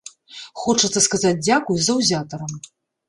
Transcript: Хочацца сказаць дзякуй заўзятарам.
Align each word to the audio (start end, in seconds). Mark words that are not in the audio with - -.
Хочацца 0.61 1.03
сказаць 1.07 1.39
дзякуй 1.47 1.77
заўзятарам. 1.89 2.61